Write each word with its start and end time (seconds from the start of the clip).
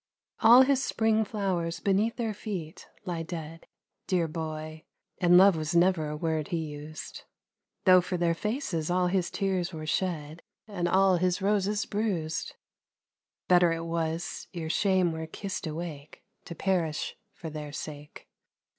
All 0.39 0.63
his 0.63 0.83
spring 0.83 1.23
flowers 1.23 1.79
beneath 1.79 2.15
their 2.15 2.33
feet 2.33 2.87
lie 3.05 3.21
dead, 3.21 3.67
Dear 4.07 4.27
boy, 4.27 4.83
and 5.19 5.37
love 5.37 5.55
was 5.55 5.75
never 5.75 6.07
a 6.09 6.17
word 6.17 6.47
he 6.47 6.57
used, 6.57 7.21
Though 7.85 8.01
for 8.01 8.17
their 8.17 8.33
faces 8.33 8.89
all 8.89 9.05
his 9.09 9.29
tears 9.29 9.71
were 9.73 9.85
shed 9.85 10.41
And 10.67 10.87
all 10.87 11.17
his 11.17 11.39
roses 11.39 11.85
bruised; 11.85 12.55
Better 13.47 13.71
it 13.71 13.85
was, 13.85 14.47
ere 14.55 14.71
shame 14.71 15.11
were 15.11 15.27
kissed 15.27 15.67
awake 15.67 16.23
To 16.45 16.55
perish 16.55 17.15
for 17.35 17.51
their 17.51 17.71
sake. 17.71 18.27